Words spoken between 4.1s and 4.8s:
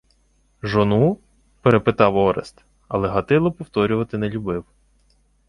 не любив.